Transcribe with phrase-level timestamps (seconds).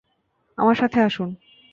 [0.57, 1.29] আমার সাথে আসুন।